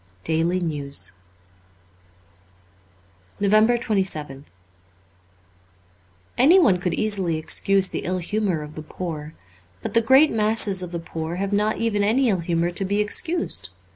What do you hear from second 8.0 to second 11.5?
ill humour of the poor. But great masses of the poor